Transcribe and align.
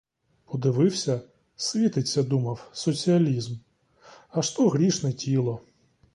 Подивився— 0.45 1.21
світиться 1.55 2.23
думав, 2.23 2.69
соціалізм, 2.73 3.55
аж 4.29 4.49
то 4.51 4.69
грішне 4.69 5.13
тіло. 5.13 5.61